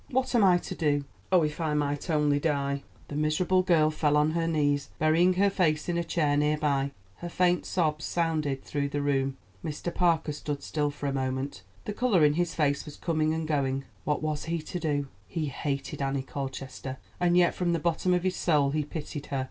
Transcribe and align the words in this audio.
What 0.09 0.33
am 0.33 0.43
I 0.43 0.57
to 0.57 0.73
do? 0.73 1.05
Oh, 1.31 1.43
if 1.43 1.61
I 1.61 1.75
might 1.75 2.09
only 2.09 2.39
die!" 2.39 2.81
The 3.09 3.15
miserable 3.15 3.61
girl 3.61 3.91
fell 3.91 4.17
on 4.17 4.31
her 4.31 4.47
knees, 4.47 4.89
burying 4.97 5.33
her 5.33 5.51
face 5.51 5.87
in 5.87 5.95
a 5.95 6.03
chair 6.03 6.35
near 6.35 6.57
by; 6.57 6.89
her 7.17 7.29
faint 7.29 7.67
sobs 7.67 8.03
sounded 8.03 8.63
through 8.63 8.89
the 8.89 9.01
room. 9.03 9.37
Mr. 9.63 9.93
Parker 9.93 10.31
stood 10.31 10.63
still 10.63 10.89
for 10.89 11.05
a 11.05 11.13
moment, 11.13 11.61
the 11.85 11.93
color 11.93 12.25
in 12.25 12.33
his 12.33 12.55
face 12.55 12.83
was 12.83 12.97
coming 12.97 13.31
and 13.31 13.47
going. 13.47 13.85
What 14.03 14.23
was 14.23 14.45
he 14.45 14.57
to 14.63 14.79
do? 14.79 15.07
He 15.27 15.45
hated 15.49 16.01
Annie 16.01 16.23
Colchester, 16.23 16.97
and 17.19 17.37
yet 17.37 17.53
from 17.53 17.71
the 17.71 17.77
bottom 17.79 18.11
of 18.15 18.23
his 18.23 18.35
soul 18.35 18.71
he 18.71 18.83
pitied 18.83 19.27
her. 19.27 19.39